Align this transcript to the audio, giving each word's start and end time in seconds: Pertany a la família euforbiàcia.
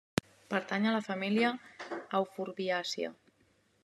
Pertany 0.53 0.85
a 0.91 0.93
la 0.95 1.01
família 1.07 1.51
euforbiàcia. 2.21 3.13